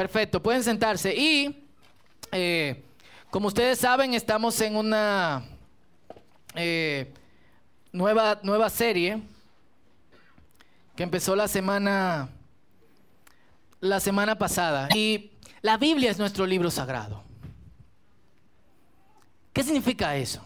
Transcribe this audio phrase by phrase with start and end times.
[0.00, 1.14] Perfecto, pueden sentarse.
[1.14, 1.68] Y
[2.32, 2.82] eh,
[3.28, 5.44] como ustedes saben, estamos en una
[6.54, 7.12] eh,
[7.92, 9.20] nueva, nueva serie
[10.96, 12.30] que empezó la semana,
[13.80, 14.88] la semana pasada.
[14.94, 17.22] Y la Biblia es nuestro libro sagrado.
[19.52, 20.42] ¿Qué significa eso?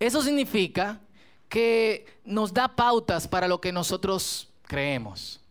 [0.00, 0.98] Eso significa
[1.50, 5.42] que nos da pautas para lo que nosotros creemos.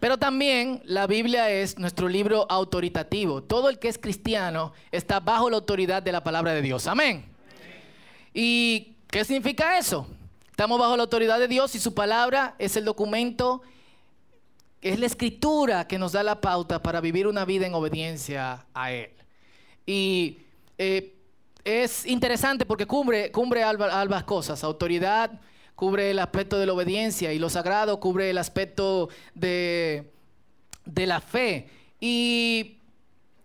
[0.00, 3.42] Pero también la Biblia es nuestro libro autoritativo.
[3.42, 6.86] Todo el que es cristiano está bajo la autoridad de la palabra de Dios.
[6.86, 7.26] Amén.
[8.32, 10.06] ¿Y qué significa eso?
[10.50, 13.60] Estamos bajo la autoridad de Dios y su palabra es el documento,
[14.80, 18.92] es la escritura que nos da la pauta para vivir una vida en obediencia a
[18.92, 19.10] Él.
[19.84, 20.38] Y
[20.78, 21.14] eh,
[21.62, 25.30] es interesante porque cubre, cubre ambas cosas, autoridad
[25.80, 30.12] cubre el aspecto de la obediencia y lo sagrado cubre el aspecto de,
[30.84, 31.70] de la fe.
[31.98, 32.76] Y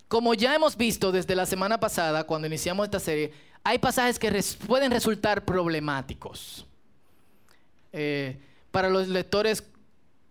[0.10, 3.32] como ya hemos visto desde la semana pasada, cuando iniciamos esta serie,
[3.64, 6.66] hay pasajes que pueden resultar problemáticos
[7.94, 8.38] eh,
[8.70, 9.64] para los lectores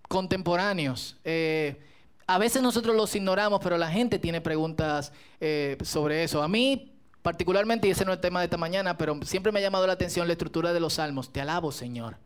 [0.06, 1.16] contemporáneos.
[1.24, 1.80] Eh,
[2.26, 6.42] a veces nosotros los ignoramos, pero la gente tiene preguntas eh, sobre eso.
[6.42, 6.93] A mí
[7.24, 9.86] Particularmente, y ese no es el tema de esta mañana, pero siempre me ha llamado
[9.86, 11.32] la atención la estructura de los salmos.
[11.32, 12.18] Te alabo, Señor,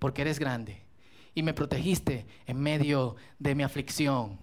[0.00, 0.82] porque eres grande
[1.36, 4.40] y me protegiste en medio de mi aflicción.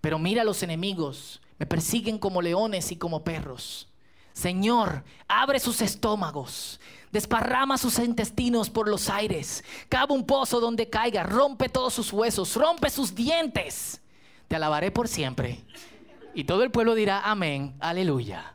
[0.00, 3.86] Pero mira a los enemigos, me persiguen como leones y como perros.
[4.32, 6.80] Señor, abre sus estómagos,
[7.12, 12.56] desparrama sus intestinos por los aires, cava un pozo donde caiga, rompe todos sus huesos,
[12.56, 14.00] rompe sus dientes.
[14.48, 15.60] Te alabaré por siempre.
[16.34, 18.53] Y todo el pueblo dirá amén, aleluya.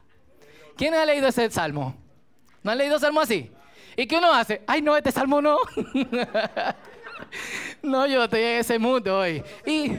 [0.80, 1.94] ¿Quién ha leído ese salmo?
[2.64, 3.52] ¿No han leído salmo así?
[3.98, 4.62] ¿Y qué uno hace?
[4.66, 5.58] Ay, no, este salmo no.
[7.84, 9.44] no, yo estoy en ese mundo hoy.
[9.66, 9.92] Y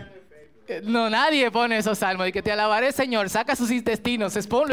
[0.66, 2.28] eh, no, nadie pone esos salmos.
[2.28, 3.28] Y que te alabaré, Señor.
[3.28, 4.72] Saca sus intestinos, expone.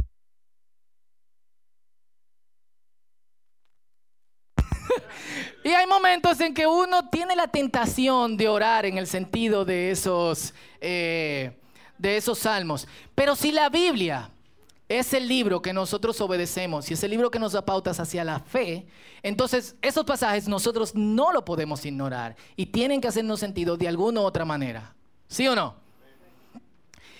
[5.65, 9.91] y hay momentos en que uno tiene la tentación de orar en el sentido de
[9.91, 11.59] esos, eh,
[11.97, 12.87] de esos salmos.
[13.13, 14.31] Pero si la Biblia
[14.89, 18.23] es el libro que nosotros obedecemos y es el libro que nos da pautas hacia
[18.23, 18.87] la fe,
[19.21, 24.21] entonces esos pasajes nosotros no lo podemos ignorar y tienen que hacernos sentido de alguna
[24.21, 24.95] u otra manera.
[25.27, 25.75] ¿Sí o no?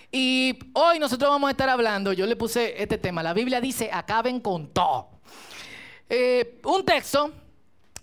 [0.09, 3.89] Y hoy nosotros vamos a estar hablando, yo le puse este tema, la Biblia dice,
[3.91, 5.09] acaben con todo.
[6.09, 7.33] Eh, un texto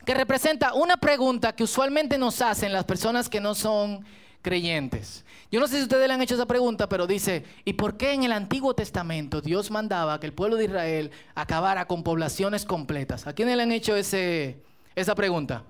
[0.04, 4.04] que representa una pregunta que usualmente nos hacen las personas que no son
[4.42, 5.24] creyentes.
[5.50, 8.12] Yo no sé si ustedes le han hecho esa pregunta, pero dice, ¿y por qué
[8.12, 13.26] en el Antiguo Testamento Dios mandaba que el pueblo de Israel acabara con poblaciones completas?
[13.26, 14.62] ¿A quiénes le han hecho ese,
[14.94, 15.62] esa pregunta?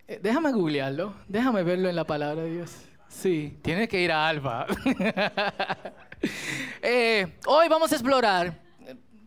[0.07, 2.71] Eh, déjame googlearlo, déjame verlo en la palabra de Dios.
[3.09, 4.65] Sí, tiene que ir a Alba.
[6.81, 8.59] Eh, hoy vamos a explorar,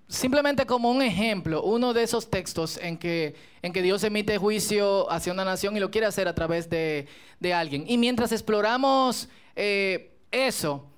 [0.08, 5.08] simplemente como un ejemplo, uno de esos textos en que, en que Dios emite juicio
[5.12, 7.06] hacia una nación y lo quiere hacer a través de,
[7.38, 7.84] de alguien.
[7.86, 10.90] Y mientras exploramos eso,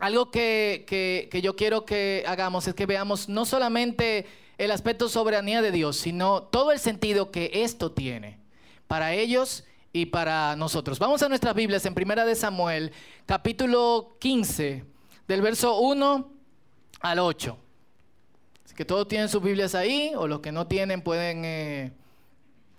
[0.00, 4.26] algo que, yo quiero que hagamos es que veamos no solamente
[4.58, 8.38] el aspecto soberanía de Dios, sino todo el sentido que esto tiene
[8.86, 10.98] para ellos y para nosotros.
[10.98, 12.92] Vamos a nuestras Biblias en Primera de Samuel,
[13.26, 14.84] capítulo 15,
[15.28, 16.32] del verso 1
[17.00, 17.58] al 8.
[18.64, 21.92] Así que todos tienen sus Biblias ahí, o los que no tienen pueden eh,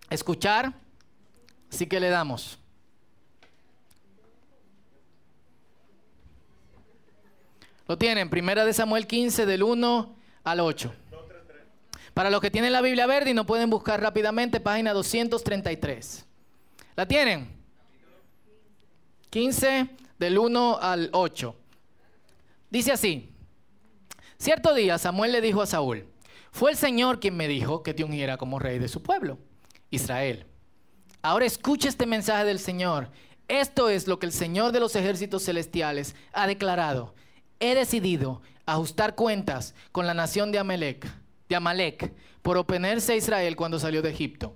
[0.09, 0.73] escuchar.
[1.71, 2.60] Así que le damos.
[7.91, 10.15] Lo tienen, primera de Samuel 15 del 1
[10.45, 10.93] al 8.
[12.13, 16.25] Para los que tienen la Biblia verde y no pueden buscar rápidamente, página 233.
[16.95, 17.49] ¿La tienen?
[19.29, 21.53] 15 del 1 al 8.
[22.69, 23.29] Dice así,
[24.37, 26.05] cierto día Samuel le dijo a Saúl,
[26.53, 29.37] fue el Señor quien me dijo que te ungiera como rey de su pueblo,
[29.89, 30.45] Israel.
[31.21, 33.09] Ahora escucha este mensaje del Señor.
[33.49, 37.13] Esto es lo que el Señor de los ejércitos celestiales ha declarado.
[37.61, 41.07] He decidido ajustar cuentas con la nación de Amalek,
[41.47, 42.11] de
[42.41, 44.55] por oponerse a Israel cuando salió de Egipto.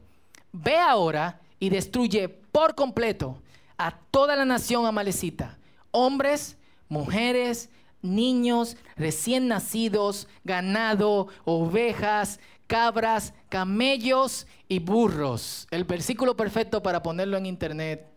[0.51, 3.37] Ve ahora y destruye por completo
[3.77, 5.59] a toda la nación amalecita,
[5.91, 6.57] hombres,
[6.89, 7.69] mujeres,
[8.01, 15.67] niños, recién nacidos, ganado, ovejas, cabras, camellos y burros.
[15.69, 18.07] El versículo perfecto para ponerlo en internet.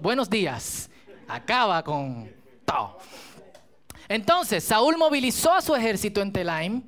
[0.00, 0.88] buenos días.
[1.28, 2.30] Acaba con
[2.64, 2.98] todo.
[4.10, 6.82] Entonces, Saúl movilizó a su ejército en Telaim.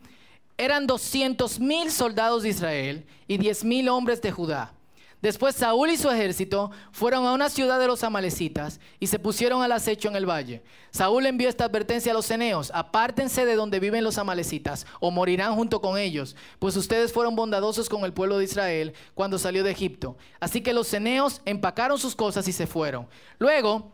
[0.59, 4.75] Eran 200 mil soldados de Israel y 10 mil hombres de Judá.
[5.21, 9.63] Después Saúl y su ejército fueron a una ciudad de los amalecitas y se pusieron
[9.63, 10.65] al acecho en el valle.
[10.91, 15.55] Saúl envió esta advertencia a los ceneos, apártense de donde viven los amalecitas o morirán
[15.55, 19.71] junto con ellos, pues ustedes fueron bondadosos con el pueblo de Israel cuando salió de
[19.71, 20.17] Egipto.
[20.41, 23.07] Así que los ceneos empacaron sus cosas y se fueron.
[23.39, 23.93] Luego,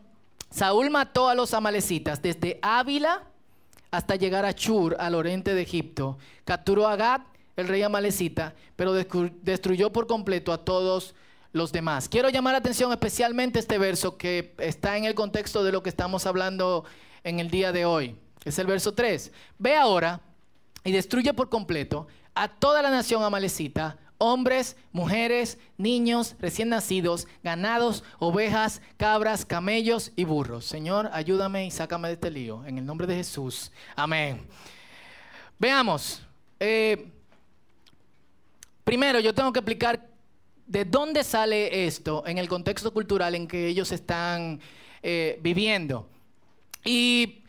[0.49, 3.23] Saúl mató a los amalecitas desde Ávila
[3.91, 6.17] hasta llegar a Chur, al oriente de Egipto.
[6.45, 7.21] Capturó a Gad
[7.55, 11.13] el rey amalecita, pero destruyó por completo a todos
[11.51, 12.07] los demás.
[12.07, 15.89] Quiero llamar la atención especialmente este verso que está en el contexto de lo que
[15.89, 16.85] estamos hablando
[17.23, 18.15] en el día de hoy.
[18.45, 19.31] Es el verso 3.
[19.57, 20.21] Ve ahora
[20.83, 28.03] y destruye por completo a toda la nación amalecita, hombres, mujeres, niños, recién nacidos, ganados,
[28.19, 30.65] ovejas, cabras, camellos y burros.
[30.65, 32.63] Señor, ayúdame y sácame de este lío.
[32.65, 33.71] En el nombre de Jesús.
[33.95, 34.45] Amén.
[35.57, 36.21] Veamos.
[36.59, 37.11] Eh,
[38.89, 40.09] Primero, yo tengo que explicar
[40.65, 44.59] de dónde sale esto en el contexto cultural en que ellos están
[45.03, 46.09] eh, viviendo.
[46.83, 47.43] Y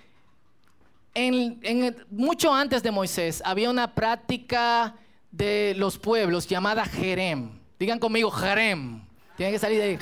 [1.14, 4.96] en, mucho antes de Moisés había una práctica
[5.30, 7.58] de los pueblos llamada Jerem.
[7.78, 9.02] Digan conmigo Jerem.
[9.36, 9.98] Tienen que salir de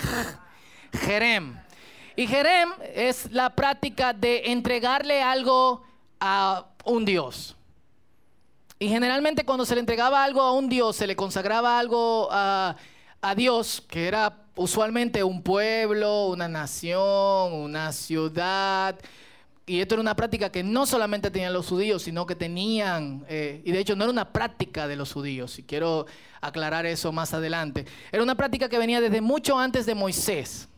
[1.00, 1.58] Jerem.
[2.16, 5.84] Y Jerem es la práctica de entregarle algo
[6.18, 7.56] a un Dios.
[8.80, 12.76] Y generalmente cuando se le entregaba algo a un Dios, se le consagraba algo a,
[13.36, 18.96] Dios, que era usualmente un pueblo, una nación, una ciudad.
[19.68, 23.60] Y esto era una práctica que no solamente tenían los judíos, sino que tenían, eh,
[23.66, 26.06] y de hecho no era una práctica de los judíos, y quiero
[26.40, 27.84] aclarar eso más adelante.
[28.10, 30.70] Era una práctica que venía desde mucho antes de Moisés.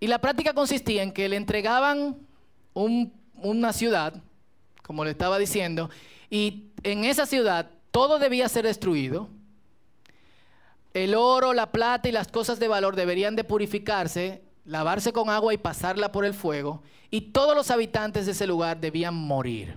[0.00, 2.16] Y la práctica consistía en que le entregaban
[2.72, 4.14] una ciudad,
[4.82, 5.90] como le estaba diciendo,
[6.30, 9.28] y en esa ciudad todo debía ser destruido.
[10.94, 15.52] El oro, la plata y las cosas de valor deberían de purificarse, lavarse con agua
[15.52, 16.80] y pasarla por el fuego.
[17.10, 19.76] Y todos los habitantes de ese lugar debían morir.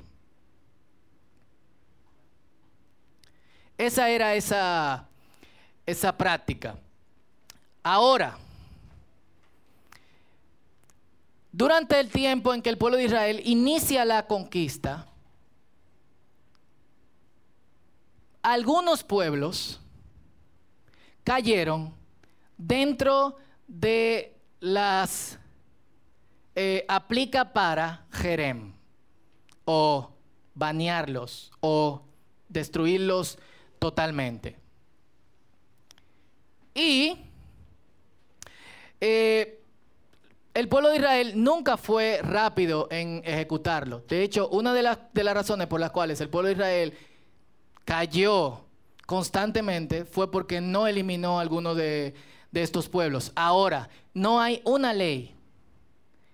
[3.75, 5.07] Esa era esa,
[5.87, 6.77] esa práctica.
[7.81, 8.37] Ahora,
[11.51, 15.07] durante el tiempo en que el pueblo de Israel inicia la conquista,
[18.43, 19.79] algunos pueblos
[21.23, 21.95] cayeron
[22.57, 23.37] dentro
[23.67, 24.32] de
[24.63, 25.37] las
[26.55, 28.71] eh, aplica para Jerem
[29.65, 30.09] o
[30.55, 32.01] banearlos o
[32.47, 33.37] destruirlos
[33.77, 34.55] totalmente.
[36.73, 37.17] Y
[39.01, 39.59] eh,
[40.53, 44.05] el pueblo de Israel nunca fue rápido en ejecutarlo.
[44.07, 46.97] De hecho, una de las, de las razones por las cuales el pueblo de Israel
[47.83, 48.61] cayó
[49.05, 52.13] constantemente fue porque no eliminó alguno de,
[52.53, 53.31] de estos pueblos.
[53.35, 55.35] Ahora, no hay una ley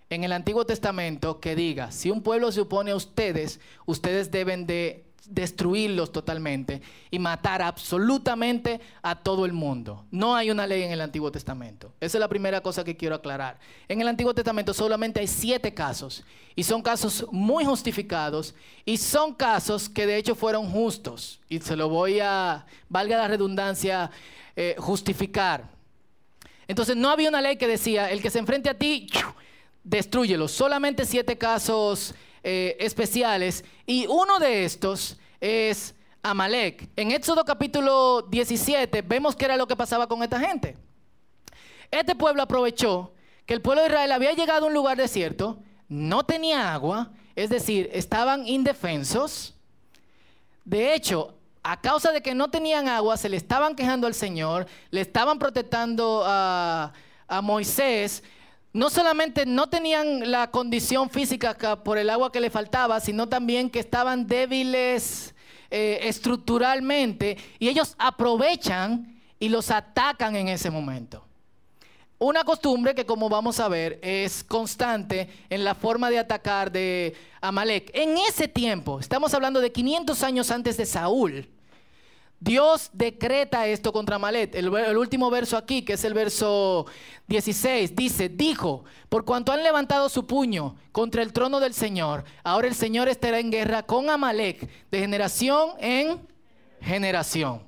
[0.10, 4.68] en el Antiguo Testamento que diga, si un pueblo se opone a ustedes, ustedes deben
[4.68, 10.06] de destruirlos totalmente y matar absolutamente a todo el mundo.
[10.12, 11.94] No hay una ley en el Antiguo Testamento.
[12.02, 13.60] Esa es la primera cosa que quiero aclarar.
[13.88, 16.24] En el Antiguo Testamento solamente hay siete casos
[16.56, 21.40] y son casos muy justificados y son casos que de hecho fueron justos.
[21.48, 24.10] Y se lo voy a, valga la redundancia,
[24.56, 25.79] eh, justificar.
[26.70, 29.08] Entonces no había una ley que decía, el que se enfrente a ti,
[29.84, 30.48] destruyelo.
[30.48, 36.88] Solamente siete casos eh, especiales y uno de estos es Amalek.
[36.96, 40.78] En Éxodo capítulo 17 vemos qué era lo que pasaba con esta gente.
[41.90, 43.14] Este pueblo aprovechó
[43.48, 47.50] que el pueblo de Israel había llegado a un lugar desierto, no tenía agua, es
[47.50, 49.56] decir, estaban indefensos.
[50.66, 51.34] De hecho,
[51.64, 55.40] a causa de que no tenían agua, se le estaban quejando al Señor, le estaban
[55.40, 56.92] protestando a,
[57.44, 58.24] Moisés,
[58.74, 63.70] no solamente no tenían la condición física por el agua que le faltaba, sino también
[63.70, 65.36] que estaban débiles
[65.70, 71.29] eh, estructuralmente y ellos aprovechan y los atacan en ese momento.
[72.20, 77.16] Una costumbre que como vamos a ver es constante en la forma de atacar de
[77.40, 77.92] Amalek.
[77.94, 81.48] En ese tiempo, estamos hablando de 500 años antes de Saúl,
[82.42, 84.56] Dios decreta esto contra Amalek.
[84.56, 86.86] El, último verso aquí, que es el verso
[87.28, 92.68] 16, dice, dijo, por cuanto han levantado su puño contra el trono del Señor, ahora
[92.68, 96.22] el Señor estará en guerra con Amalek de generación en
[96.82, 97.62] generación.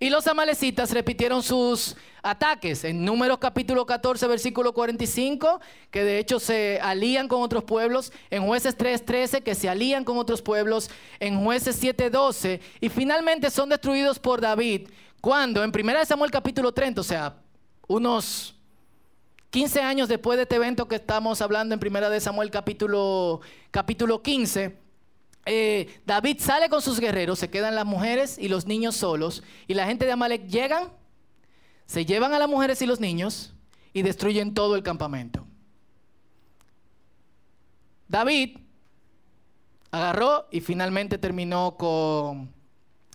[0.00, 2.82] Y los amalecitas repitieron sus ataques.
[2.84, 8.44] En Números capítulo 14, versículo 45, que de hecho se alían con otros pueblos, en
[8.44, 10.90] Jueces 3:13, que se alían con otros pueblos,
[11.20, 14.88] en Jueces 7:12, y finalmente son destruidos por David,
[15.20, 17.36] cuando en 1 Samuel capítulo 30, o sea,
[17.86, 18.54] unos
[19.50, 23.40] 15 años después de este evento que estamos hablando en 1 Samuel capítulo,
[23.70, 24.76] capítulo 15,
[25.46, 29.74] eh, David sale con sus guerreros, se quedan las mujeres y los niños solos, y
[29.74, 30.88] la gente de Amalek llegan,
[31.86, 33.54] se llevan a las mujeres y los niños
[33.92, 35.46] y destruyen todo el campamento.
[38.08, 38.58] David
[39.90, 42.52] agarró y finalmente terminó con,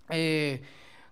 [0.09, 0.61] eh,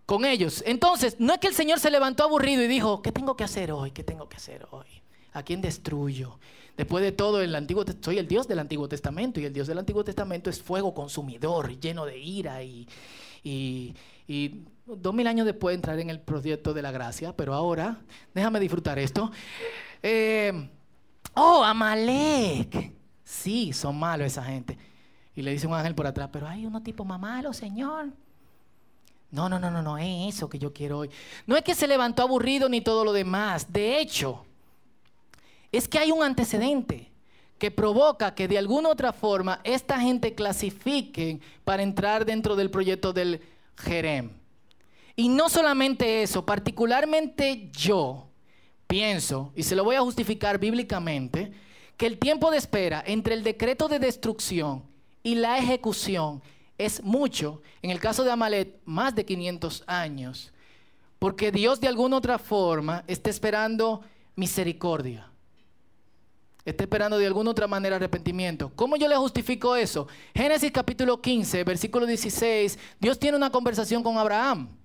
[0.05, 0.63] con ellos.
[0.65, 3.71] Entonces, no es que el Señor se levantó aburrido y dijo, ¿qué tengo que hacer
[3.71, 3.91] hoy?
[3.91, 5.01] ¿Qué tengo que hacer hoy?
[5.33, 6.39] ¿A quién destruyo?
[6.77, 9.79] Después de todo, el Antiguo, soy el Dios del Antiguo Testamento y el Dios del
[9.79, 12.87] Antiguo Testamento es fuego consumidor, lleno de ira y,
[13.43, 13.93] y,
[14.85, 17.99] dos mil años después entrar en el proyecto de la gracia, pero ahora
[18.33, 19.31] déjame disfrutar esto.
[20.03, 20.69] Eh,
[21.33, 22.93] oh, Amalek.
[23.23, 24.77] Sí, son malos esa gente.
[25.35, 28.07] Y le dice un ángel por atrás, pero hay unos tipos más malos, Señor.
[29.29, 31.09] No, no, no, no, no es eso que yo quiero hoy.
[31.45, 33.71] No es que se levantó aburrido ni todo lo demás.
[33.71, 34.46] De hecho,
[35.71, 37.11] es que hay un antecedente
[37.57, 43.13] que provoca que de alguna otra forma esta gente clasifique para entrar dentro del proyecto
[43.13, 43.41] del
[43.77, 44.31] Jerem.
[45.15, 48.27] Y no solamente eso, particularmente yo
[48.85, 51.51] pienso, y se lo voy a justificar bíblicamente,
[51.97, 54.83] que el tiempo de espera entre el decreto de destrucción
[55.23, 56.43] y la ejecución
[56.77, 60.53] es mucho, en el caso de Amalet, más de 500 años,
[61.17, 64.03] porque Dios de alguna otra forma está esperando
[64.35, 65.31] misericordia
[66.69, 68.71] está esperando de alguna otra manera arrepentimiento.
[68.75, 70.07] ¿Cómo yo le justifico eso?
[70.35, 74.76] Génesis capítulo 15, versículo 16, Dios tiene una conversación con Abraham.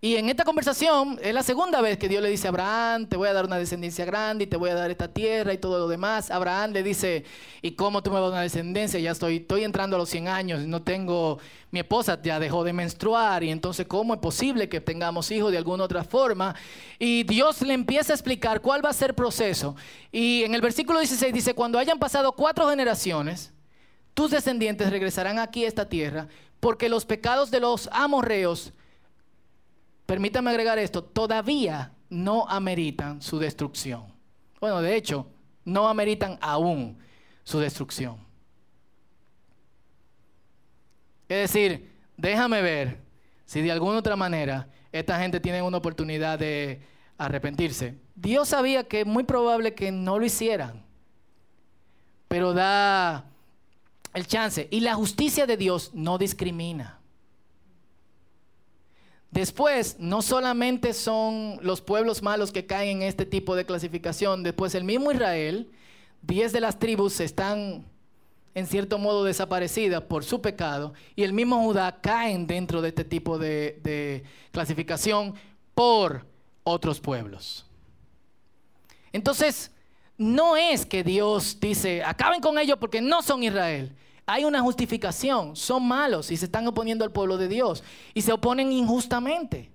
[0.00, 3.16] Y en esta conversación es la segunda vez que Dios le dice a Abraham, te
[3.16, 5.76] voy a dar una descendencia grande y te voy a dar esta tierra y todo
[5.76, 6.30] lo demás.
[6.30, 7.24] Abraham le dice,
[7.62, 9.00] ¿y cómo tú me vas a dar una descendencia?
[9.00, 11.40] Ya estoy, estoy entrando a los 100 años, no tengo,
[11.72, 15.58] mi esposa ya dejó de menstruar y entonces ¿cómo es posible que tengamos hijos de
[15.58, 16.54] alguna otra forma?
[17.00, 19.74] Y Dios le empieza a explicar cuál va a ser el proceso.
[20.12, 23.50] Y en el versículo 16 dice, cuando hayan pasado cuatro generaciones,
[24.14, 26.28] tus descendientes regresarán aquí a esta tierra
[26.60, 28.72] porque los pecados de los amorreos
[30.08, 34.06] permítame agregar esto, todavía no ameritan su destrucción.
[34.58, 35.26] Bueno, de hecho,
[35.66, 36.98] no ameritan aún
[37.44, 38.16] su destrucción.
[41.28, 43.02] Es decir, déjame ver
[43.44, 46.80] si de alguna otra manera esta gente tiene una oportunidad de
[47.18, 47.94] arrepentirse.
[48.14, 50.86] Dios sabía que es muy probable que no lo hicieran,
[52.28, 53.26] pero da
[54.14, 54.68] el chance.
[54.70, 56.97] Y la justicia de Dios no discrimina.
[59.30, 64.74] Después, no solamente son los pueblos malos que caen en este tipo de clasificación, después
[64.74, 65.70] el mismo Israel,
[66.22, 67.84] diez de las tribus están
[68.54, 73.04] en cierto modo desaparecidas por su pecado, y el mismo Judá caen dentro de este
[73.04, 75.34] tipo de, de clasificación
[75.74, 76.26] por
[76.64, 77.66] otros pueblos.
[79.12, 79.70] Entonces,
[80.16, 83.94] no es que Dios dice, acaben con ellos porque no son Israel
[84.28, 85.56] hay una justificación.
[85.56, 87.82] Son malos y se están oponiendo al pueblo de Dios
[88.12, 89.70] y se oponen injustamente.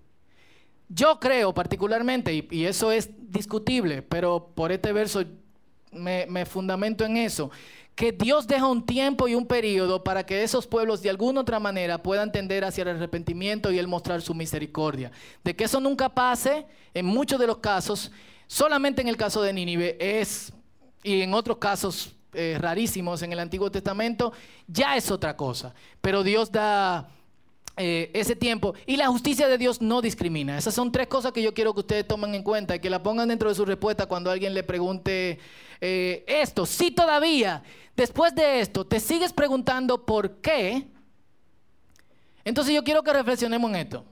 [0.87, 5.23] Yo creo particularmente, y, eso es discutible, pero por este verso
[5.91, 7.49] me, me fundamento en eso,
[7.95, 11.59] que Dios deja un tiempo y un periodo para que esos pueblos de alguna otra
[11.59, 15.11] manera puedan tender hacia el arrepentimiento y Él mostrar su misericordia.
[15.43, 18.11] De que eso nunca pase, en muchos de los casos,
[18.45, 20.53] solamente en el caso de Nínive es,
[21.01, 24.33] y en otros casos eh, rarísimos en el Antiguo Testamento,
[24.67, 25.73] ya es otra cosa.
[26.01, 27.09] Pero Dios da
[27.75, 30.57] eh, ese tiempo y la justicia de Dios no discrimina.
[30.57, 33.01] Esas son tres cosas que yo quiero que ustedes tomen en cuenta y que la
[33.01, 35.39] pongan dentro de su respuesta cuando alguien le pregunte
[35.81, 36.67] eh, esto.
[36.67, 37.63] Si todavía,
[37.95, 40.87] después de esto, te sigues preguntando por qué,
[42.45, 44.05] Entonces yo quiero que reflexionemos en esto.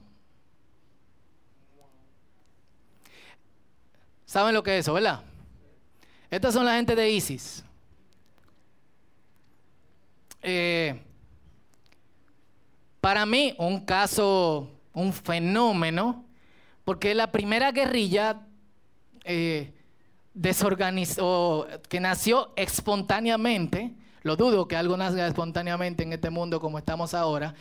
[4.25, 5.21] ¿Saben lo que es eso, verdad?
[6.31, 7.63] Estas son la gente de ISIS.
[10.41, 10.99] Eh,
[12.99, 16.25] para mí, un caso, un fenómeno,
[16.83, 18.41] porque la primera guerrilla
[19.23, 19.73] eh,
[20.33, 23.93] desorganizó, que nació espontáneamente,
[24.23, 27.55] lo dudo que algo nazca espontáneamente en este mundo como estamos ahora,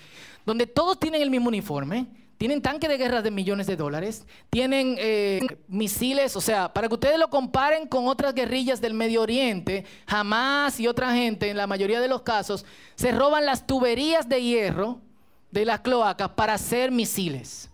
[0.44, 2.06] donde todos tienen el mismo uniforme,
[2.40, 6.94] tienen tanques de guerra de millones de dólares, tienen eh, misiles, o sea, para que
[6.94, 11.66] ustedes lo comparen con otras guerrillas del Medio Oriente, jamás y otra gente, en la
[11.66, 15.02] mayoría de los casos, se roban las tuberías de hierro
[15.50, 17.68] de las cloacas para hacer misiles.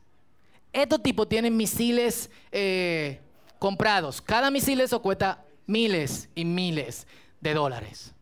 [0.72, 3.20] Estos tipos tienen misiles eh,
[3.60, 4.20] comprados.
[4.20, 7.06] Cada misil eso cuesta miles y miles
[7.40, 8.12] de dólares.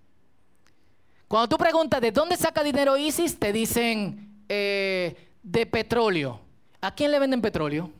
[1.26, 6.40] Cuando tú preguntas de dónde saca dinero ISIS, te dicen eh, de petróleo.
[6.80, 7.90] ¿A quién le venden petróleo?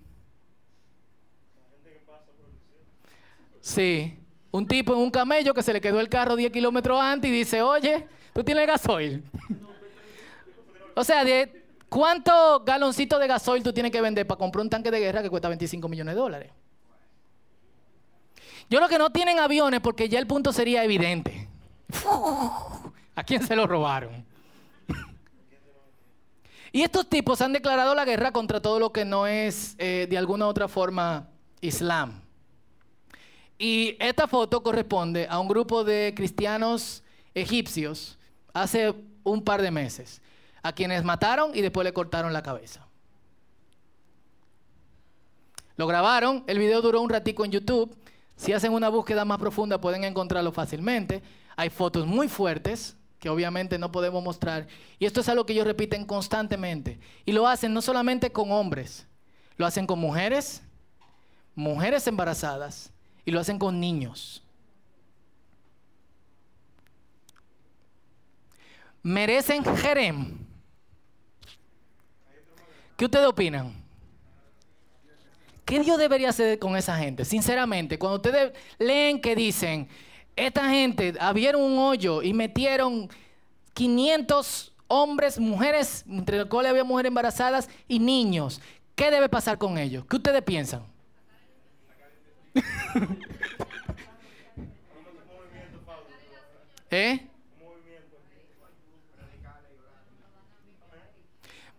[3.61, 4.19] Sí,
[4.51, 7.33] un tipo en un camello que se le quedó el carro 10 kilómetros antes y
[7.33, 9.23] dice, oye, tú tienes gasoil.
[10.95, 14.91] o sea, de ¿cuántos galoncitos de gasoil tú tienes que vender para comprar un tanque
[14.91, 16.53] de guerra que cuesta 25 millones de dólares?
[18.69, 21.49] Yo lo que no tienen aviones porque ya el punto sería evidente.
[23.15, 24.25] ¿A quién se lo robaron?
[26.75, 30.19] Y estos tipos han declarado la guerra contra todo lo que no es eh, de
[30.19, 31.29] alguna u otra forma
[31.61, 32.21] Islam.
[33.57, 38.19] Y esta foto corresponde a un grupo de cristianos egipcios
[38.53, 40.21] hace un par de meses,
[40.65, 42.85] a quienes mataron y después le cortaron la cabeza.
[45.77, 47.97] Lo grabaron, el video duró un ratico en YouTube.
[48.35, 51.23] Si hacen una búsqueda más profunda pueden encontrarlo fácilmente.
[51.55, 54.67] Hay fotos muy fuertes que obviamente no podemos mostrar.
[54.99, 57.01] Y esto es algo que ellos repiten constantemente.
[57.25, 59.07] Y lo hacen no solamente con hombres,
[59.57, 60.61] lo hacen con mujeres,
[61.55, 62.93] mujeres embarazadas,
[63.25, 64.45] y lo hacen con niños.
[69.03, 70.37] Merecen Jerem.
[72.99, 73.73] ¿Qué ustedes opinan?
[75.65, 77.25] ¿Qué Dios debería hacer con esa gente?
[77.25, 79.89] Sinceramente, cuando ustedes leen que dicen,
[80.37, 83.09] esta gente abrieron un hoyo y metieron
[83.75, 88.61] 500 hombres, mujeres, entre los cuales había mujeres embarazadas y niños.
[88.95, 90.05] ¿Qué debe pasar con ellos?
[90.07, 90.83] ¿Qué ustedes piensan?
[96.91, 97.27] ¿Eh?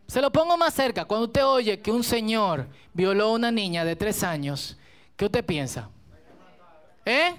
[0.08, 1.06] Se lo pongo más cerca.
[1.06, 4.78] Cuando usted oye que un señor violó a una niña de tres años,
[5.16, 5.90] ¿qué usted piensa?
[7.06, 7.36] ¿Eh?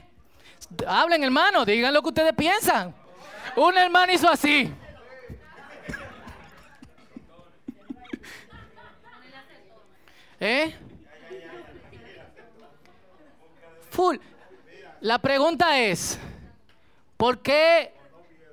[0.86, 2.94] Hablen, hermano, digan lo que ustedes piensan.
[3.56, 4.72] Un hermano hizo así.
[10.40, 10.74] ¿Eh?
[13.90, 14.16] Full.
[15.00, 16.18] La pregunta es,
[17.16, 17.94] ¿por qué,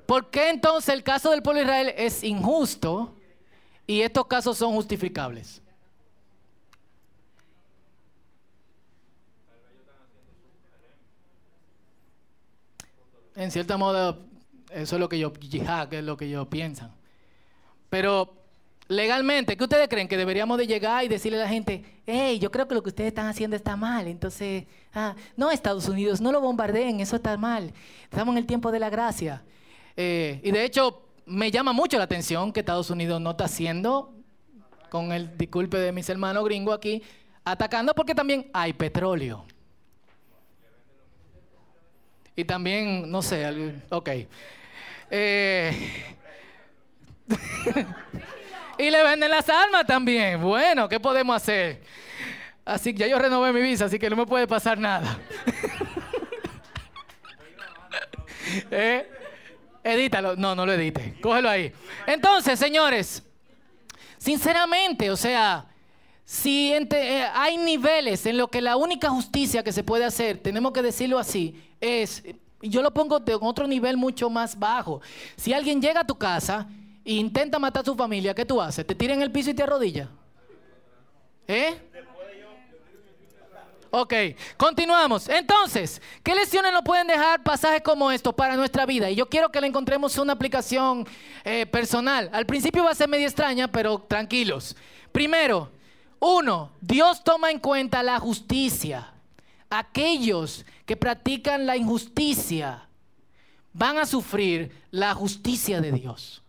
[0.05, 3.15] ¿por qué entonces el caso del pueblo Israel es injusto
[3.87, 5.62] y estos casos son justificables?
[13.35, 14.19] En cierto modo,
[14.71, 16.91] eso es lo que yo, que es lo que yo piensan.
[17.89, 18.33] Pero
[18.87, 20.07] legalmente, ¿qué ustedes creen?
[20.07, 22.89] Que deberíamos de llegar y decirle a la gente, hey, yo creo que lo que
[22.89, 24.07] ustedes están haciendo está mal.
[24.07, 27.73] Entonces, ah, no, Estados Unidos, no lo bombardeen, eso está mal.
[28.03, 29.43] Estamos en el tiempo de la gracia.
[29.95, 34.13] Eh, y de hecho, me llama mucho la atención que Estados Unidos no está haciendo,
[34.89, 37.01] con el disculpe de mis hermanos gringos aquí,
[37.43, 39.45] atacando porque también hay petróleo.
[42.35, 43.45] Y también, no sé,
[43.89, 44.09] ok.
[45.11, 46.03] Eh,
[48.77, 50.41] y le venden las armas también.
[50.41, 51.81] Bueno, ¿qué podemos hacer?
[52.65, 55.19] Así que ya yo renové mi visa, así que no me puede pasar nada.
[58.71, 59.09] ¿Eh?
[59.83, 60.35] Edítalo.
[60.35, 61.15] No, no lo edite.
[61.21, 61.71] Cógelo ahí.
[62.07, 63.21] Entonces, señores,
[64.17, 65.65] sinceramente, o sea,
[66.25, 70.71] si eh, hay niveles en lo que la única justicia que se puede hacer, tenemos
[70.71, 72.23] que decirlo así, es,
[72.61, 75.01] yo lo pongo de otro nivel mucho más bajo.
[75.35, 76.67] Si alguien llega a tu casa
[77.03, 78.87] e intenta matar a tu familia, ¿qué tú haces?
[78.87, 80.07] ¿Te tiran en el piso y te arrodillas?
[81.47, 81.75] ¿Eh?
[83.95, 84.13] Ok,
[84.57, 85.29] continuamos.
[85.29, 89.07] Entonces, ¿qué lecciones nos pueden dejar pasajes como estos para nuestra vida?
[89.11, 91.05] Y yo quiero que le encontremos una aplicación
[91.43, 92.27] eh, personal.
[92.33, 94.75] Al principio va a ser medio extraña, pero tranquilos.
[95.11, 95.69] Primero,
[96.23, 99.11] uno, Dios toma en cuenta la justicia.
[99.69, 102.87] Aquellos que practican la injusticia
[103.73, 106.41] van a sufrir la justicia de Dios.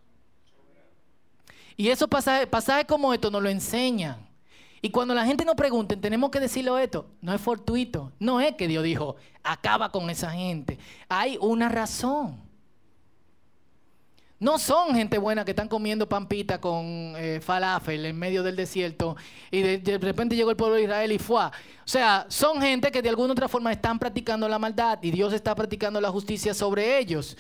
[1.77, 4.29] Y esos pasajes, como estos nos lo enseñan.
[4.81, 7.09] Y cuando la gente nos pregunte, tenemos que decirlo esto.
[7.21, 8.13] No es fortuito.
[8.21, 10.79] No es que Dios dijo, acaba con esa gente.
[11.09, 12.44] Hay una razón.
[14.45, 19.17] No son gente buena que están comiendo pampita con eh, falafel en medio del desierto
[19.51, 21.47] y de, de repente llegó el pueblo de Israel y fue.
[21.47, 21.51] O
[21.87, 25.33] sea, son gente que de alguna u otra forma están practicando la maldad y Dios
[25.33, 27.39] está practicando la justicia sobre ellos.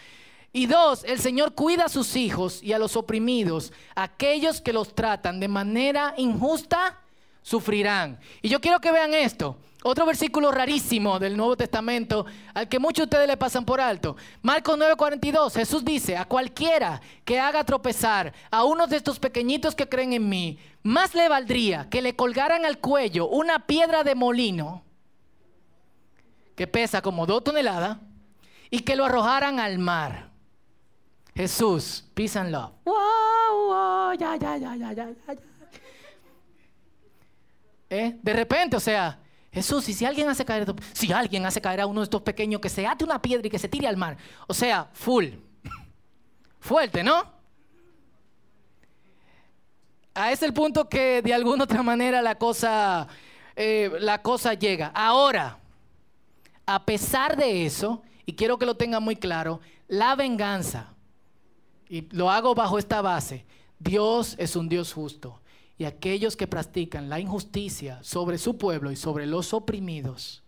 [0.50, 3.70] Y dos, el Señor cuida a sus hijos y a los oprimidos.
[3.94, 7.02] Aquellos que los tratan de manera injusta
[7.42, 8.18] sufrirán.
[8.40, 9.58] Y yo quiero que vean esto.
[9.86, 14.16] Otro versículo rarísimo del Nuevo Testamento al que muchos de ustedes le pasan por alto.
[14.40, 19.86] Marcos 9:42, Jesús dice, a cualquiera que haga tropezar a uno de estos pequeñitos que
[19.86, 24.82] creen en mí, más le valdría que le colgaran al cuello una piedra de molino
[26.56, 27.98] que pesa como dos toneladas
[28.70, 30.30] y que lo arrojaran al mar.
[31.34, 32.72] Jesús, peace and love.
[32.86, 32.94] Wow,
[33.66, 35.34] wow, ya, ya, ya, ya, ya, ya.
[37.90, 38.18] ¿Eh?
[38.22, 39.18] De repente, o sea,
[39.54, 42.60] Jesús, y si alguien hace caer, si alguien hace caer a uno de estos pequeños
[42.60, 44.16] que se ate una piedra y que se tire al mar,
[44.48, 45.26] o sea, full,
[46.58, 47.32] fuerte, ¿no?
[50.12, 53.06] A ese es el punto que de alguna otra manera la cosa,
[53.54, 54.88] eh, la cosa llega.
[54.88, 55.58] Ahora,
[56.66, 60.94] a pesar de eso, y quiero que lo tengan muy claro, la venganza,
[61.88, 63.46] y lo hago bajo esta base,
[63.78, 65.40] Dios es un Dios justo.
[65.76, 70.42] Y aquellos que practican la injusticia sobre su pueblo y sobre los oprimidos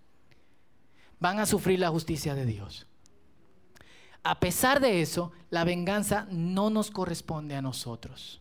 [1.19, 2.87] van a sufrir la justicia de Dios.
[4.23, 8.41] A pesar de eso, la venganza no nos corresponde a nosotros.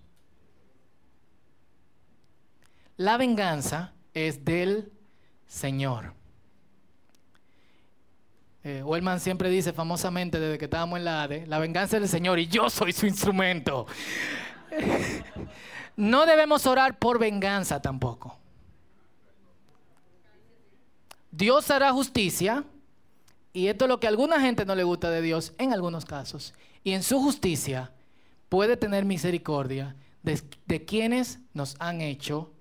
[2.97, 4.91] La venganza es del
[5.47, 6.13] Señor.
[8.63, 8.83] Eh,
[9.19, 12.47] siempre dice famosamente desde que estábamos en la ADE, la venganza es del Señor y
[12.47, 13.85] yo soy su instrumento.
[15.95, 18.37] no debemos orar por venganza tampoco.
[21.31, 22.63] Dios hará justicia,
[23.53, 26.05] y esto es lo que a alguna gente no le gusta de Dios en algunos
[26.05, 26.53] casos,
[26.83, 27.91] y en su justicia
[28.49, 32.53] puede tener misericordia de, de quienes nos han hecho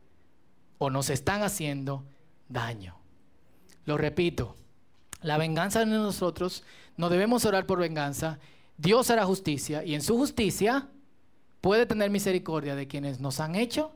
[0.79, 2.05] o nos están haciendo
[2.49, 2.97] daño.
[3.85, 4.57] Lo repito,
[5.23, 6.65] la venganza de nosotros,
[6.97, 8.39] no debemos orar por venganza,
[8.77, 10.89] Dios hará justicia y en su justicia
[11.65, 13.91] puede tener misericordia de quienes nos han hecho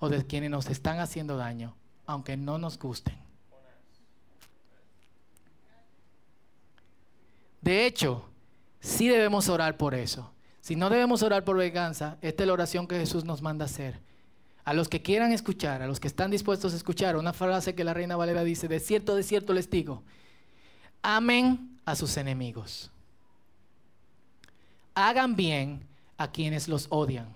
[0.00, 3.16] o de quienes nos están haciendo daño, aunque no nos gusten.
[7.60, 8.28] De hecho,
[8.80, 10.32] sí debemos orar por eso.
[10.60, 14.00] Si no debemos orar por venganza, esta es la oración que Jesús nos manda hacer.
[14.64, 17.84] A los que quieran escuchar, a los que están dispuestos a escuchar, una frase que
[17.84, 20.02] la Reina Valera dice, de cierto, de cierto les digo,
[21.02, 22.90] amen a sus enemigos.
[24.96, 25.91] Hagan bien
[26.22, 27.26] a quienes los odian.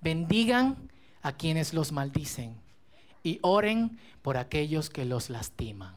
[0.00, 0.90] Bendigan
[1.22, 2.56] a quienes los maldicen
[3.22, 5.94] y oren por aquellos que los lastiman.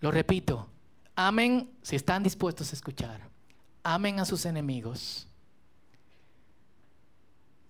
[0.00, 0.68] Lo repito,
[1.14, 3.20] amen si están dispuestos a escuchar.
[3.84, 5.28] Amen a sus enemigos.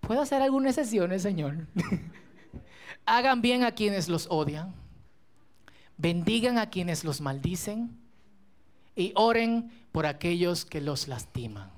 [0.01, 1.67] ¿Puedo hacer algunas excepciones, Señor?
[3.07, 4.75] Hagan bien a quienes los odian.
[5.99, 8.08] Bendigan a quienes los maldicen
[8.99, 11.71] y oren por aquellos que los lastiman.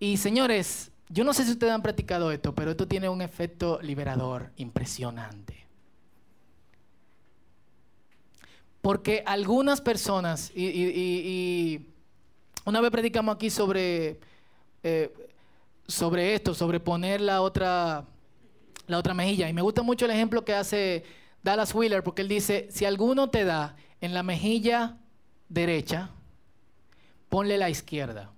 [0.00, 3.78] Y señores, yo no sé si ustedes han practicado esto, pero esto tiene un efecto
[3.80, 5.64] liberador impresionante.
[8.82, 11.86] Porque algunas personas, y,
[12.64, 14.18] una vez predicamos aquí sobre,
[14.82, 15.14] eh,
[15.86, 18.04] sobre esto, sobre poner la otra,
[18.88, 21.04] la otra mejilla, y me gusta mucho el ejemplo que hace
[21.44, 24.98] Dallas Wheeler, porque él dice, si alguno te da en la mejilla
[25.48, 26.10] derecha,
[27.28, 28.32] ponle la izquierda.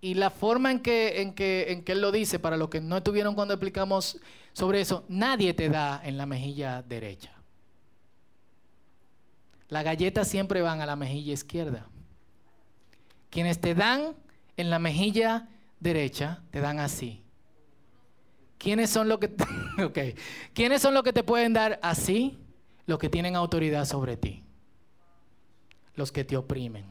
[0.00, 2.80] Y la forma en que, en, que, en que él lo dice, para los que
[2.80, 4.18] no estuvieron cuando explicamos
[4.52, 7.32] sobre eso, nadie te da en la mejilla derecha.
[9.68, 11.86] Las galletas siempre van a la mejilla izquierda.
[13.28, 14.14] Quienes te dan
[14.56, 15.48] en la mejilla
[15.80, 17.22] derecha, te dan así.
[18.56, 19.30] ¿Quiénes son los que,
[19.84, 20.14] okay.
[20.54, 22.38] ¿Quiénes son los que te pueden dar así?
[22.86, 24.47] Los que tienen autoridad sobre ti
[25.98, 26.86] los que te oprimen.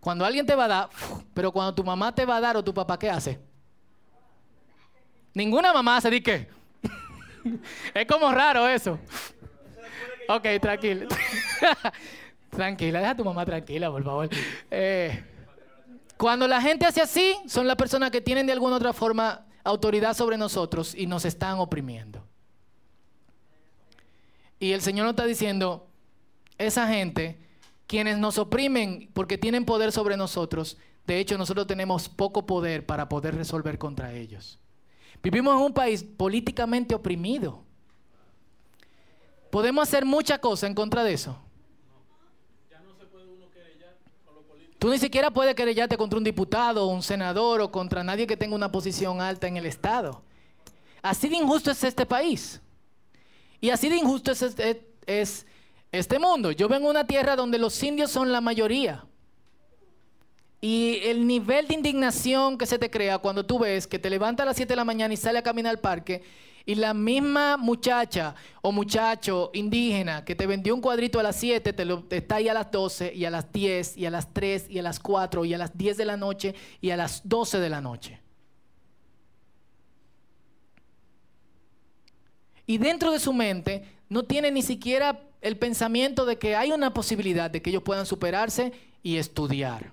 [0.00, 0.90] Cuando alguien te va a dar,
[1.32, 3.40] pero cuando tu mamá te va a dar o tu papá, ¿qué hace?
[5.32, 6.48] Ninguna mamá hace de qué.
[7.94, 8.98] es como raro eso.
[10.28, 11.06] Ok, tranquila.
[12.50, 14.28] tranquila, deja a tu mamá tranquila, por favor.
[14.70, 15.24] Eh,
[16.18, 20.14] cuando la gente hace así, son las personas que tienen de alguna otra forma autoridad
[20.14, 22.22] sobre nosotros y nos están oprimiendo.
[24.60, 25.88] Y el Señor nos está diciendo,
[26.58, 27.38] esa gente
[27.86, 33.08] quienes nos oprimen porque tienen poder sobre nosotros, de hecho nosotros tenemos poco poder para
[33.08, 34.58] poder resolver contra ellos.
[35.22, 37.62] Vivimos en un país políticamente oprimido.
[39.50, 41.38] Podemos hacer muchas cosas en contra de eso.
[44.78, 48.54] Tú ni siquiera puedes querellarte contra un diputado un senador o contra nadie que tenga
[48.54, 50.20] una posición alta en el Estado.
[51.00, 52.60] Así de injusto es este país.
[53.62, 55.46] Y así de injusto es este, es
[55.94, 56.50] este mundo.
[56.52, 59.04] Yo vengo a una tierra donde los indios son la mayoría.
[60.60, 64.42] Y el nivel de indignación que se te crea cuando tú ves que te levanta
[64.42, 66.22] a las 7 de la mañana y sale a caminar al parque
[66.66, 71.72] y la misma muchacha o muchacho indígena que te vendió un cuadrito a las 7
[71.72, 74.66] te lo, está ahí a las 12 y a las 10 y a las 3
[74.70, 77.60] y a las 4 y a las 10 de la noche y a las 12
[77.60, 78.20] de la noche.
[82.66, 86.94] Y dentro de su mente no tiene ni siquiera el pensamiento de que hay una
[86.94, 89.92] posibilidad de que ellos puedan superarse y estudiar.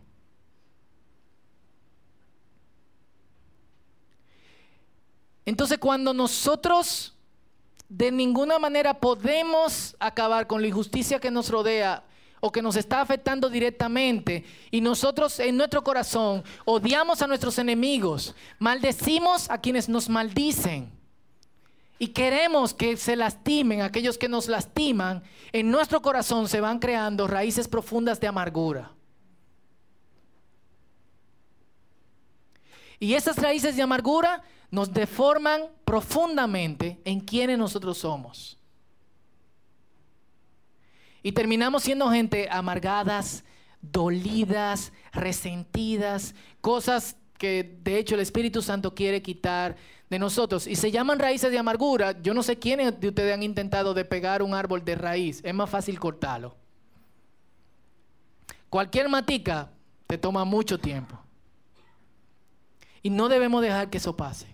[5.45, 7.13] Entonces cuando nosotros
[7.89, 12.05] de ninguna manera podemos acabar con la injusticia que nos rodea
[12.39, 18.33] o que nos está afectando directamente y nosotros en nuestro corazón odiamos a nuestros enemigos,
[18.57, 21.00] maldecimos a quienes nos maldicen
[22.01, 27.27] y queremos que se lastimen aquellos que nos lastiman, en nuestro corazón se van creando
[27.27, 28.91] raíces profundas de amargura.
[32.97, 38.57] Y esas raíces de amargura nos deforman profundamente en quienes nosotros somos.
[41.21, 43.43] Y terminamos siendo gente amargadas,
[43.79, 49.75] dolidas, resentidas, cosas que de hecho el Espíritu Santo quiere quitar
[50.11, 50.67] de nosotros.
[50.67, 52.21] Y se llaman raíces de amargura.
[52.21, 55.41] Yo no sé quiénes de ustedes han intentado de pegar un árbol de raíz.
[55.43, 56.55] Es más fácil cortarlo.
[58.69, 59.71] Cualquier matica
[60.05, 61.19] te toma mucho tiempo.
[63.01, 64.45] Y no debemos dejar que eso pase.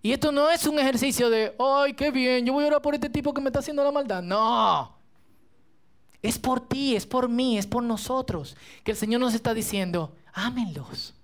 [0.00, 2.94] Y esto no es un ejercicio de, ay, qué bien, yo voy a orar por
[2.94, 4.22] este tipo que me está haciendo la maldad.
[4.22, 4.96] No.
[6.22, 8.56] Es por ti, es por mí, es por nosotros.
[8.84, 11.14] Que el Señor nos está diciendo, ámenlos.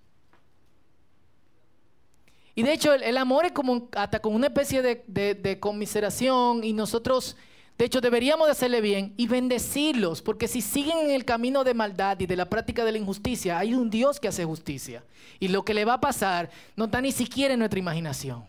[2.54, 6.72] Y de hecho el, amor es como hasta como una especie de, de, conmiseración y
[6.72, 7.36] nosotros,
[7.78, 11.74] de hecho, deberíamos de hacerle bien y bendecirlos, porque si siguen en el camino de
[11.74, 15.04] maldad y de la práctica de la injusticia, hay un Dios que hace justicia.
[15.38, 18.44] Y lo que le va a pasar no está ni siquiera en nuestra imaginación.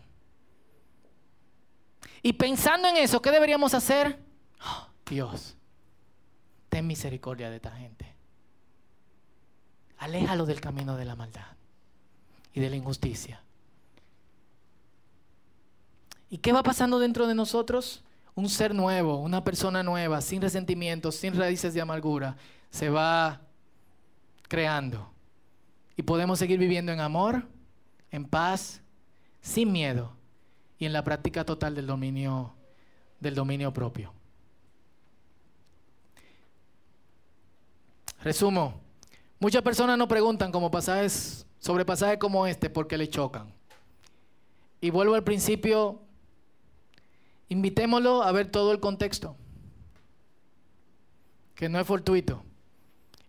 [2.22, 4.18] Y pensando en eso, ¿qué deberíamos hacer?
[4.64, 5.56] Oh, Dios,
[6.68, 8.12] ten misericordia de esta gente.
[9.98, 11.46] Aléjalo del camino de la maldad
[12.54, 13.41] y de la injusticia.
[16.32, 18.02] ¿Y qué va pasando dentro de nosotros?
[18.34, 22.38] Un ser nuevo, una persona nueva, sin resentimientos, sin raíces de amargura,
[22.70, 23.42] se va
[24.48, 25.12] creando.
[25.94, 27.46] Y podemos seguir viviendo en amor,
[28.10, 28.80] en paz,
[29.42, 30.16] sin miedo
[30.78, 32.54] y en la práctica total del dominio,
[33.20, 34.14] del dominio propio.
[38.22, 38.80] Resumo,
[39.38, 43.52] muchas personas no preguntan como pasajes, sobre pasajes como este porque le chocan.
[44.80, 46.00] Y vuelvo al principio,
[47.52, 49.36] invitémoslo a ver todo el contexto,
[51.54, 52.42] que no es fortuito.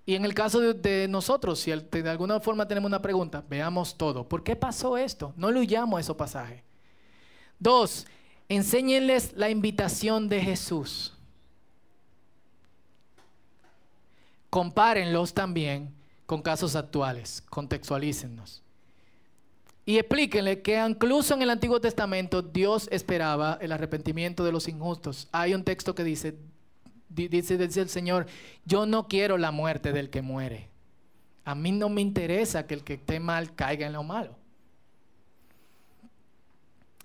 [0.06, 4.28] Y en el caso de, nosotros, si de alguna forma tenemos una pregunta, veamos todo.
[4.28, 5.34] ¿Por qué pasó esto?
[5.38, 6.62] No le huyamos a esos pasajes.
[7.60, 8.06] Dos,
[8.50, 11.14] enséñenles la invitación de Jesús.
[14.50, 15.94] Compárenlos también
[16.26, 18.63] con casos actuales, contextualícennos.
[19.86, 25.28] Y explíquenle que incluso en el Antiguo Testamento Dios esperaba el arrepentimiento de los injustos.
[25.32, 26.38] Hay un texto que dice,
[27.10, 28.28] dice, el Señor,
[28.66, 30.70] yo no quiero la muerte del que muere.
[31.44, 34.38] A mí no me interesa que el que esté mal caiga en lo malo.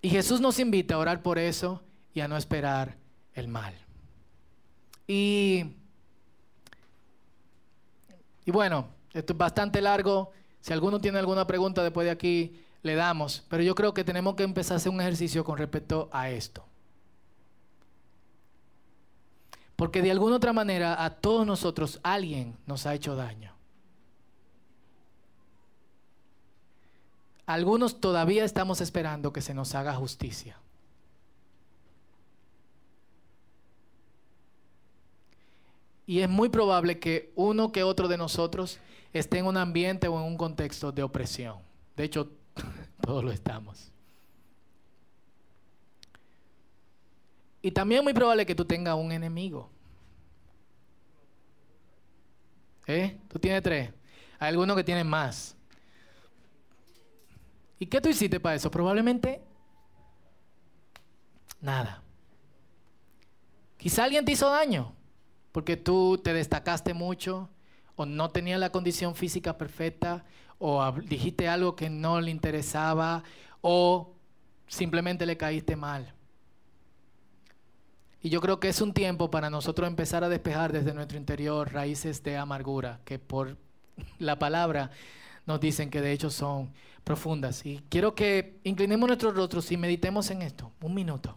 [0.00, 1.82] Y Jesús nos invita a orar por eso
[2.14, 2.96] y a no esperar
[3.34, 3.74] el mal.
[5.08, 5.64] Y,
[8.44, 10.30] y bueno, esto es bastante largo.
[10.60, 13.44] Si alguno tiene alguna pregunta después de aquí, le damos.
[13.48, 16.64] Pero yo creo que tenemos que empezar a hacer un ejercicio con respecto a esto.
[19.76, 23.54] Porque de alguna otra manera a todos nosotros alguien nos ha hecho daño.
[27.46, 30.58] Algunos todavía estamos esperando que se nos haga justicia.
[36.06, 38.80] Y es muy probable que uno que otro de nosotros
[39.12, 41.58] esté en un ambiente o en un contexto de opresión.
[41.96, 42.30] De hecho,
[43.00, 43.92] todos lo estamos.
[47.60, 49.70] Y también es muy probable que tú tengas un enemigo.
[52.86, 53.18] ¿Eh?
[53.28, 53.92] Tú tienes tres.
[54.38, 55.56] Hay algunos que tienen más.
[57.78, 58.70] ¿Y qué tú hiciste para eso?
[58.70, 59.42] Probablemente
[61.60, 62.02] nada.
[63.76, 64.94] Quizá alguien te hizo daño
[65.52, 67.48] porque tú te destacaste mucho
[67.96, 70.24] o no tenías la condición física perfecta
[70.58, 73.22] o dijiste algo que no le interesaba
[73.60, 74.14] o
[74.66, 76.12] simplemente le caíste mal.
[78.20, 81.72] Y yo creo que es un tiempo para nosotros empezar a despejar desde nuestro interior
[81.72, 83.56] raíces de amargura, que por
[84.18, 84.90] la palabra
[85.46, 86.72] nos dicen que de hecho son
[87.04, 87.64] profundas.
[87.64, 91.36] Y quiero que inclinemos nuestros rostros y meditemos en esto, un minuto.